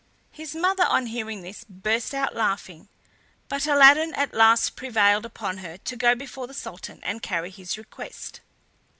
His 0.31 0.55
mother, 0.55 0.83
on 0.87 1.05
hearing 1.05 1.43
this, 1.43 1.63
burst 1.69 2.15
out 2.15 2.33
laughing, 2.35 2.87
but 3.47 3.67
Aladdin 3.67 4.15
at 4.15 4.33
last 4.33 4.75
prevailed 4.75 5.27
upon 5.27 5.59
her 5.59 5.77
to 5.77 5.95
go 5.95 6.15
before 6.15 6.47
the 6.47 6.55
Sultan 6.55 6.99
and 7.03 7.21
carry 7.21 7.51
his 7.51 7.77
request. 7.77 8.41